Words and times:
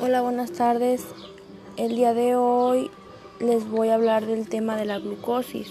Hola, 0.00 0.22
buenas 0.22 0.50
tardes. 0.50 1.06
El 1.76 1.94
día 1.94 2.14
de 2.14 2.34
hoy 2.34 2.90
les 3.38 3.68
voy 3.70 3.90
a 3.90 3.94
hablar 3.94 4.26
del 4.26 4.48
tema 4.48 4.76
de 4.76 4.86
la 4.86 4.98
glucosis. 4.98 5.68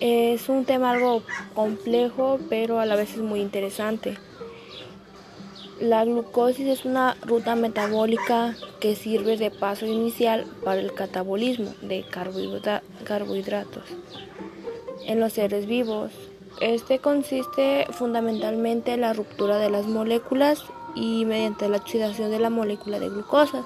Es 0.00 0.48
un 0.48 0.64
tema 0.64 0.92
algo 0.92 1.22
complejo, 1.54 2.40
pero 2.48 2.80
a 2.80 2.86
la 2.86 2.96
vez 2.96 3.12
es 3.12 3.20
muy 3.20 3.40
interesante. 3.40 4.16
La 5.80 6.02
glucosis 6.06 6.66
es 6.66 6.86
una 6.86 7.14
ruta 7.26 7.56
metabólica 7.56 8.56
que 8.80 8.96
sirve 8.96 9.36
de 9.36 9.50
paso 9.50 9.84
inicial 9.84 10.46
para 10.64 10.80
el 10.80 10.94
catabolismo 10.94 11.74
de 11.82 12.06
carbohidratos 13.04 13.84
en 15.04 15.20
los 15.20 15.34
seres 15.34 15.66
vivos. 15.66 16.10
Este 16.62 17.00
consiste 17.00 17.86
fundamentalmente 17.90 18.94
en 18.94 19.02
la 19.02 19.12
ruptura 19.12 19.58
de 19.58 19.68
las 19.68 19.86
moléculas 19.86 20.64
y 20.96 21.24
mediante 21.26 21.68
la 21.68 21.76
oxidación 21.76 22.30
de 22.30 22.40
la 22.40 22.50
molécula 22.50 22.98
de 22.98 23.10
glucosa 23.10 23.62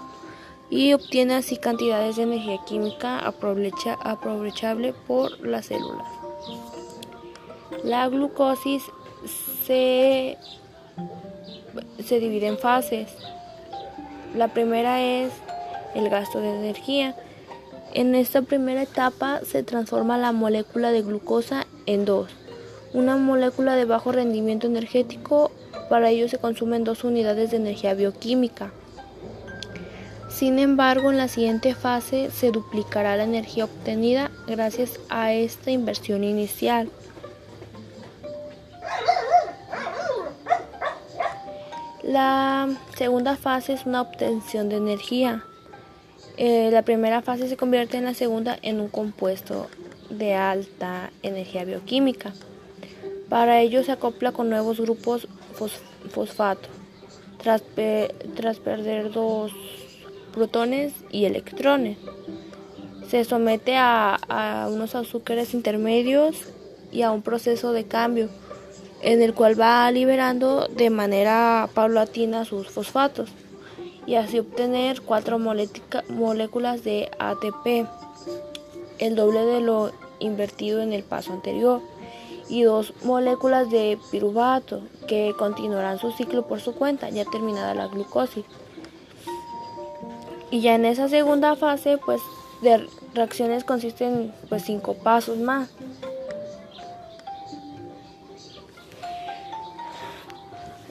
y 0.69 0.93
obtiene 0.93 1.35
así 1.35 1.57
cantidades 1.57 2.17
de 2.17 2.25
energía 2.25 2.59
química 2.67 3.19
aprovechable 3.19 4.93
por 5.07 5.41
las 5.41 5.67
células. 5.67 6.07
La 7.83 8.09
glucosis 8.09 8.83
se, 9.67 10.37
se 12.05 12.21
divide 12.21 12.49
en 12.49 12.59
fases. 12.59 13.09
La 14.37 14.49
primera 14.49 15.01
es 15.03 15.33
el 15.95 16.09
gasto 16.09 16.41
de 16.41 16.55
energía. 16.55 17.17
En 17.93 18.15
esta 18.15 18.43
primera 18.43 18.83
etapa 18.83 19.41
se 19.45 19.63
transforma 19.63 20.19
la 20.19 20.33
molécula 20.33 20.93
de 20.93 21.03
glucosa 21.03 21.67
en 21.87 22.05
dos. 22.05 22.31
Una 22.93 23.17
molécula 23.17 23.77
de 23.77 23.85
bajo 23.85 24.13
rendimiento 24.13 24.67
energético 24.67 25.51
para 25.89 26.11
ello 26.11 26.29
se 26.29 26.39
consumen 26.39 26.85
dos 26.85 27.05
unidades 27.05 27.51
de 27.51 27.57
energía 27.57 27.95
bioquímica. 27.95 28.73
Sin 30.29 30.59
embargo, 30.59 31.11
en 31.11 31.19
la 31.19 31.29
siguiente 31.29 31.75
fase 31.75 32.31
se 32.31 32.51
duplicará 32.51 33.17
la 33.17 33.25
energía 33.25 33.65
obtenida 33.65 34.31
gracias 34.47 35.01
a 35.09 35.33
esta 35.33 35.71
inversión 35.71 36.25
inicial. 36.25 36.89
La 42.03 42.69
segunda 42.97 43.37
fase 43.37 43.73
es 43.73 43.87
una 43.87 44.01
obtención 44.01 44.69
de 44.69 44.77
energía. 44.77 45.45
Eh, 46.37 46.71
la 46.73 46.83
primera 46.83 47.23
fase 47.23 47.49
se 47.49 47.57
convierte 47.57 47.99
en 47.99 48.05
la 48.05 48.15
segunda 48.15 48.59
en 48.63 48.81
un 48.81 48.89
compuesto 48.89 49.69
de 50.09 50.35
alta 50.35 51.11
energía 51.23 51.65
bioquímica. 51.65 52.33
Para 53.29 53.61
ello 53.61 53.85
se 53.85 53.93
acopla 53.93 54.33
con 54.33 54.49
nuevos 54.49 54.81
grupos 54.81 55.29
fosfato, 56.11 56.69
tras, 57.43 57.63
perder 58.59 59.13
dos 59.13 59.53
protones 60.33 60.93
y 61.11 61.25
electrones. 61.25 61.99
Se 63.09 63.25
somete 63.25 63.77
a, 63.77 64.69
unos 64.71 64.95
azúcares 64.95 65.55
intermedios 65.55 66.37
y 66.93 67.03
a 67.03 67.11
un 67.11 67.23
proceso 67.23 67.73
de 67.73 67.85
cambio 67.85 68.29
en 69.03 69.23
el 69.23 69.35
cual 69.35 69.59
va 69.59 69.91
liberando 69.91 70.69
de 70.69 70.91
manera 70.91 71.69
paulatina 71.75 72.45
sus 72.45 72.69
fosfatos 72.69 73.31
y 74.07 74.17
así 74.17 74.39
obtener 74.39 75.01
cuatro 75.01 75.39
moléculas 75.39 76.85
de 76.85 77.11
ATP, 77.19 77.89
el 78.99 79.15
doble 79.15 79.45
de 79.45 79.61
lo 79.61 79.93
invertido 80.19 80.83
en 80.83 80.93
el 80.93 81.03
paso 81.03 81.33
anterior 81.33 81.81
y 82.51 82.65
dos 82.65 82.93
moléculas 83.05 83.71
de 83.71 83.97
piruvato 84.11 84.83
que 85.07 85.33
continuarán 85.39 85.99
su 85.99 86.11
ciclo 86.13 86.47
por 86.47 86.61
su 86.61 86.75
cuenta 86.75 87.09
ya 87.09 87.25
terminada 87.25 87.75
la 87.75 87.87
glucosis. 87.87 88.45
Y 90.51 90.61
ya 90.61 90.75
en 90.75 90.85
esa 90.85 91.09
segunda 91.09 91.55
fase 91.55 91.99
pues 92.05 92.21
de 92.61 92.87
reacciones 93.15 93.63
consisten 93.63 94.35
pues 94.49 94.65
cinco 94.65 94.95
pasos 94.95 95.39
más. 95.39 95.71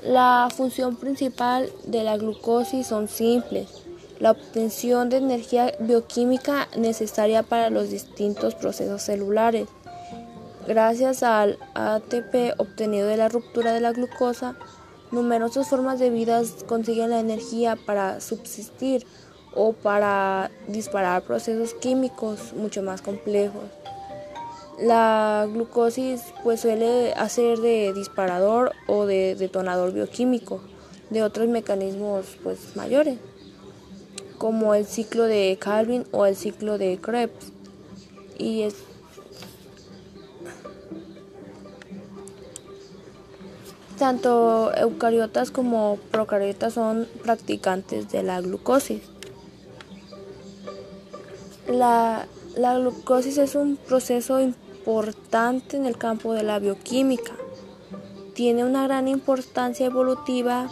La 0.02 0.48
función 0.56 0.96
principal 0.96 1.70
de 1.86 2.04
la 2.04 2.16
glucosis 2.16 2.88
son 2.88 3.10
simples. 3.10 3.84
La 4.20 4.32
obtención 4.32 5.10
de 5.10 5.18
energía 5.18 5.74
bioquímica 5.80 6.70
necesaria 6.78 7.44
para 7.44 7.70
los 7.70 7.90
distintos 7.90 8.56
procesos 8.56 9.02
celulares 9.02 9.68
Gracias 10.70 11.24
al 11.24 11.58
ATP 11.74 12.54
obtenido 12.60 13.08
de 13.08 13.18
la 13.18 13.28
ruptura 13.28 13.74
de 13.74 13.80
la 13.82 13.92
glucosa, 13.92 14.56
numerosas 15.10 15.68
formas 15.68 15.98
de 15.98 16.12
vida 16.12 16.44
consiguen 16.68 17.10
la 17.10 17.20
energía 17.20 17.76
para 17.76 18.22
subsistir 18.22 19.04
o 19.56 19.74
para 19.74 20.52
disparar 20.68 21.24
procesos 21.24 21.74
químicos 21.74 22.54
mucho 22.54 22.84
más 22.84 23.02
complejos. 23.02 23.64
La 24.80 25.48
glucosis 25.52 26.22
pues 26.44 26.62
suele 26.62 27.14
hacer 27.14 27.58
de 27.58 27.92
disparador 27.94 28.74
o 28.86 29.08
de 29.08 29.34
detonador 29.34 29.92
bioquímico 29.92 30.62
de 31.10 31.24
otros 31.24 31.48
mecanismos 31.48 32.38
pues 32.44 32.76
mayores, 32.76 33.18
como 34.38 34.76
el 34.76 34.86
ciclo 34.86 35.24
de 35.24 35.58
Calvin 35.60 36.06
o 36.12 36.28
el 36.28 36.36
ciclo 36.36 36.78
de 36.78 37.00
Krebs. 37.02 37.54
Y 38.38 38.62
es 38.62 38.76
Tanto 44.00 44.74
eucariotas 44.78 45.52
como 45.52 45.98
procariotas 46.10 46.76
son 46.76 47.06
practicantes 47.22 48.10
de 48.10 48.24
la 48.24 48.40
glucosis. 48.40 49.02
La, 51.68 52.26
glucosis 52.56 53.38
es 53.38 53.56
un 53.56 53.76
proceso 53.76 54.40
importante 54.40 55.76
en 55.76 55.86
el 55.86 55.98
campo 55.98 56.34
de 56.34 56.44
la 56.44 56.60
bioquímica. 56.60 57.34
Tiene 58.36 58.64
una 58.64 58.88
gran 58.88 59.10
importancia 59.10 59.88
evolutiva 59.88 60.70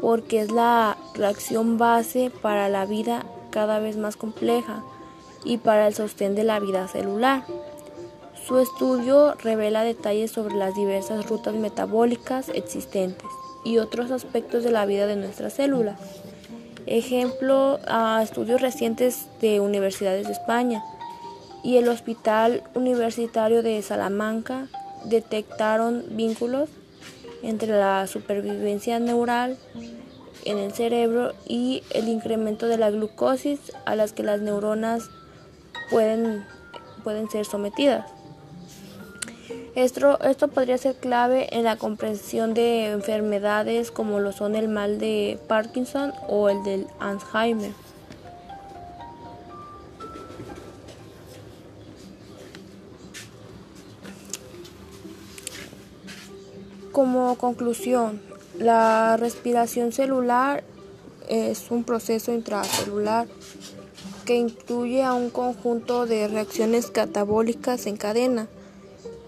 porque 0.00 0.40
es 0.40 0.50
la 0.50 0.98
reacción 1.14 1.78
base 1.78 2.32
para 2.42 2.68
la 2.68 2.86
vida 2.86 3.24
cada 3.50 3.78
vez 3.78 3.96
más 3.96 4.16
compleja 4.16 4.82
y 5.44 5.58
para 5.58 5.86
el 5.86 5.94
sostén 5.94 6.34
de 6.34 6.42
la 6.42 6.58
vida 6.58 6.88
celular. 6.88 7.44
Su 8.48 8.58
estudio 8.58 9.34
revela 9.34 9.84
detalles 9.84 10.30
sobre 10.30 10.54
las 10.54 10.74
diversas 10.74 11.28
rutas 11.28 11.52
metabólicas 11.54 12.48
existentes 12.48 13.28
y 13.62 13.76
otros 13.76 14.10
aspectos 14.10 14.64
de 14.64 14.70
la 14.70 14.86
vida 14.86 15.06
de 15.06 15.16
nuestras 15.16 15.52
células. 15.52 16.00
Ejemplo 16.86 17.78
a 17.86 18.22
estudios 18.22 18.62
recientes 18.62 19.26
de 19.42 19.60
universidades 19.60 20.26
de 20.26 20.32
España 20.32 20.82
y 21.62 21.76
el 21.76 21.88
Hospital 21.88 22.62
Universitario 22.72 23.62
de 23.62 23.82
Salamanca 23.82 24.68
detectaron 25.04 26.06
vínculos 26.12 26.70
entre 27.42 27.68
la 27.78 28.06
supervivencia 28.06 28.98
neural 28.98 29.58
en 30.46 30.56
el 30.56 30.72
cerebro 30.72 31.34
y 31.46 31.82
el 31.90 32.08
incremento 32.08 32.66
de 32.66 32.78
la 32.78 32.90
glucosis 32.90 33.60
a 33.84 33.94
las 33.94 34.14
que 34.14 34.22
las 34.22 34.40
neuronas 34.40 35.10
pueden, 35.90 36.46
pueden 37.04 37.28
ser 37.28 37.44
sometidas. 37.44 38.17
Esto, 39.78 40.18
esto 40.22 40.48
podría 40.48 40.76
ser 40.76 40.96
clave 40.96 41.56
en 41.56 41.62
la 41.62 41.76
comprensión 41.76 42.52
de 42.52 42.90
enfermedades 42.90 43.92
como 43.92 44.18
lo 44.18 44.32
son 44.32 44.56
el 44.56 44.66
mal 44.66 44.98
de 44.98 45.38
Parkinson 45.46 46.12
o 46.26 46.48
el 46.48 46.64
del 46.64 46.88
Alzheimer. 46.98 47.70
Como 56.90 57.38
conclusión, 57.38 58.20
la 58.58 59.16
respiración 59.16 59.92
celular 59.92 60.64
es 61.28 61.70
un 61.70 61.84
proceso 61.84 62.32
intracelular 62.32 63.28
que 64.24 64.34
incluye 64.34 65.04
a 65.04 65.14
un 65.14 65.30
conjunto 65.30 66.04
de 66.04 66.26
reacciones 66.26 66.90
catabólicas 66.90 67.86
en 67.86 67.96
cadena 67.96 68.48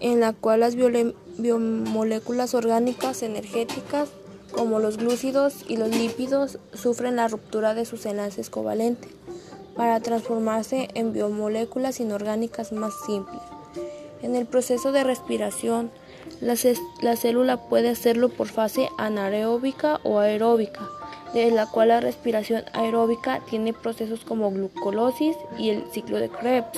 en 0.01 0.19
la 0.19 0.33
cual 0.33 0.59
las 0.61 0.75
biomoléculas 0.75 2.53
orgánicas 2.55 3.21
energéticas 3.21 4.09
como 4.51 4.79
los 4.79 4.97
glúcidos 4.97 5.63
y 5.67 5.77
los 5.77 5.89
lípidos 5.89 6.57
sufren 6.73 7.15
la 7.15 7.27
ruptura 7.27 7.73
de 7.73 7.85
sus 7.85 8.05
enlaces 8.05 8.49
covalentes 8.49 9.11
para 9.75 9.99
transformarse 10.01 10.89
en 10.95 11.13
biomoléculas 11.13 11.99
inorgánicas 11.99 12.73
más 12.73 12.93
simples. 13.05 13.39
En 14.21 14.35
el 14.35 14.45
proceso 14.45 14.91
de 14.91 15.03
respiración, 15.03 15.91
la, 16.41 16.55
la, 17.01 17.15
célula 17.15 17.57
puede 17.69 17.89
hacerlo 17.89 18.29
por 18.29 18.47
fase 18.47 18.89
anaeróbica 18.97 19.99
o 20.03 20.19
aeróbica, 20.19 20.87
de 21.33 21.49
la 21.51 21.65
cual 21.65 21.89
la 21.89 22.01
respiración 22.01 22.63
aeróbica 22.73 23.41
tiene 23.49 23.73
procesos 23.73 24.21
como 24.25 24.51
glucolosis 24.51 25.35
y 25.57 25.69
el 25.69 25.83
ciclo 25.91 26.17
de 26.19 26.29
Krebs 26.29 26.77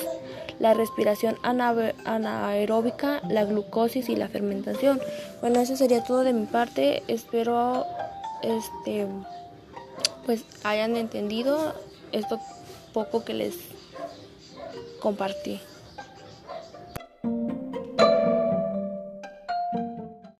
la 0.64 0.74
respiración 0.74 1.36
anaeróbica, 1.44 3.22
la 3.28 3.44
glucosis 3.44 4.08
y 4.08 4.16
la 4.16 4.30
fermentación. 4.30 5.02
Bueno, 5.42 5.60
eso 5.60 5.76
sería 5.76 6.06
todo 6.06 6.24
de 6.24 6.32
mi 6.32 6.46
parte. 6.46 7.04
Espero 7.10 7.86
este 8.42 9.06
pues 10.26 10.46
hayan 10.64 10.96
entendido 10.96 11.76
esto 12.14 12.40
poco 12.94 13.26
que 13.26 13.34
les 13.34 13.56
compartí. 15.02 15.60